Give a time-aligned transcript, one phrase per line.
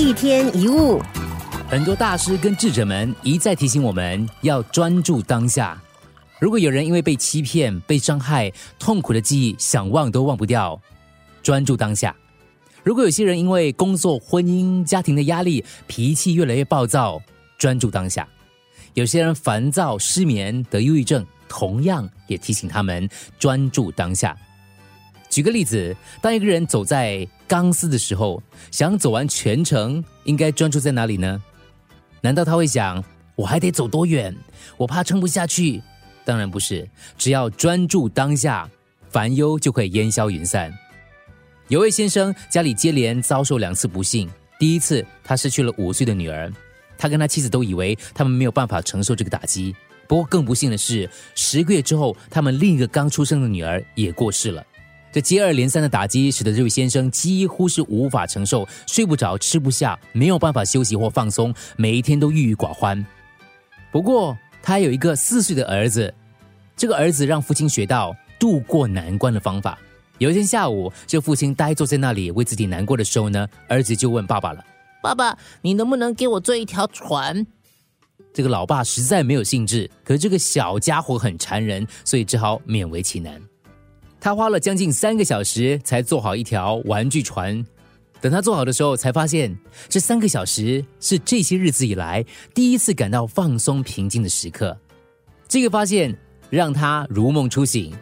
[0.00, 0.98] 一天一物，
[1.68, 5.78] 很多大师跟智者们一再提醒我们要专注当下。
[6.38, 10.80] 如果有人因为被欺骗、被伤害、痛苦的记忆想忘都忘不掉，
[11.42, 12.14] 专注当下；
[12.82, 17.20] 如果有些人因为工作、婚姻、家庭的压力，脾气越来越暴躁，
[17.58, 18.24] 专注当下；
[18.94, 23.06] 有些人烦躁、失眠、得忧郁症，同样也提醒他们
[23.38, 24.34] 专注当下。
[25.30, 28.42] 举个例子，当一个人走在钢丝的时候，
[28.72, 31.40] 想走完全程，应该专注在哪里呢？
[32.20, 33.02] 难道他会想，
[33.36, 34.36] 我还得走多远？
[34.76, 35.80] 我怕撑不下去。
[36.24, 38.68] 当然不是，只要专注当下，
[39.08, 40.76] 烦忧就会烟消云散。
[41.68, 46.52] 有位先生家里接连遭受两次不幸，第一次他失去了五岁的女儿，
[46.98, 49.74] 他跟他妻子都以为他们没有办法承受这个打击。
[50.08, 54.66] 不过更不幸的是，十个月之后，他们另一个刚出生的女儿也过世了。
[55.12, 63.04] 这接二连三的打击，使得这位先生几乎是无法承受，睡不着，吃不下，没有办法休息或放松，每一天都郁郁寡欢。
[63.90, 66.14] 不过，他有一个四岁的儿子，
[66.76, 69.76] 这个儿子让父亲学到度过难关的方法。
[70.18, 74.64] 有一天下午，这父亲呆坐在那里为自己难过的时候呢，儿子就问爸爸了
[75.02, 77.44] ：“爸爸，你能不能给我做一条船？”
[78.32, 83.40] 这个老爸实在没有兴致，可这个小家伙很缠人，所以只好勉为其难。
[84.20, 87.64] 他花了将近三个小时才做好一条玩具船。
[88.20, 89.56] 等他做好的时候，才发现
[89.88, 94.76] 这三个小时是这些日子以来第一次感到放松平静的时刻。
[95.48, 96.14] 这个发现
[96.50, 97.92] 让他如梦初醒。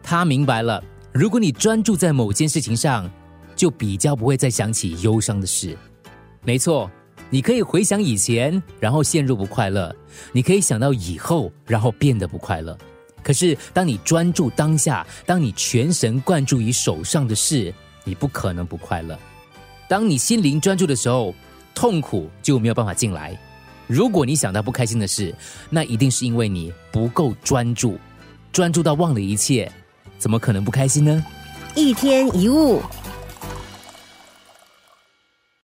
[0.00, 3.10] 他明白了，如果你专注在某件事情上，
[3.56, 5.76] 就比较不会再想起忧伤的事。
[6.44, 6.88] 没错，
[7.28, 9.92] 你可以回想以前，然后陷入不快乐；
[10.32, 12.78] 你可以想到以后，然后变得不快乐。
[13.28, 19.18] 可是，当你专注当下，当你全神贯注于手上的事，你不可能不快乐。
[19.86, 21.34] 当你心灵专注的时候，
[21.74, 23.38] 痛苦就没有办法进来。
[23.86, 25.34] 如果你想到不开心的事，
[25.68, 27.98] 那一定是因为你不够专注，
[28.50, 29.70] 专注到忘了一切，
[30.18, 31.22] 怎么可能不开心呢？
[31.74, 32.80] 一天一物。